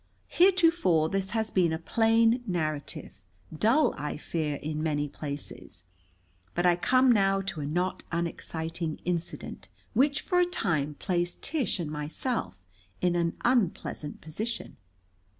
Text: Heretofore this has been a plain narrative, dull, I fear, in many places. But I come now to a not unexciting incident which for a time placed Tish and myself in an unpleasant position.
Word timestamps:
Heretofore 0.29 1.09
this 1.09 1.29
has 1.29 1.51
been 1.51 1.71
a 1.71 1.77
plain 1.77 2.43
narrative, 2.47 3.21
dull, 3.55 3.93
I 3.95 4.17
fear, 4.17 4.55
in 4.55 4.81
many 4.81 5.07
places. 5.07 5.83
But 6.55 6.65
I 6.65 6.75
come 6.75 7.11
now 7.11 7.41
to 7.41 7.61
a 7.61 7.67
not 7.67 8.01
unexciting 8.11 8.99
incident 9.05 9.69
which 9.93 10.21
for 10.21 10.39
a 10.39 10.45
time 10.45 10.95
placed 10.97 11.43
Tish 11.43 11.77
and 11.79 11.91
myself 11.91 12.63
in 12.99 13.15
an 13.15 13.37
unpleasant 13.45 14.21
position. 14.21 14.77